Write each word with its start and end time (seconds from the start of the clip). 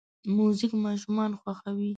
موزیک 0.37 0.71
ماشومان 0.83 1.31
خوښوي. 1.41 1.89